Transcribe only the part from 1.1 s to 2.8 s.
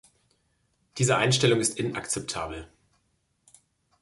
Einstellung ist inakzeptabel.